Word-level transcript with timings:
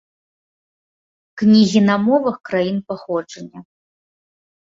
Кнігі 1.41 1.81
на 1.89 1.95
мовах 2.05 2.35
краін 2.51 2.79
паходжання. 2.93 3.59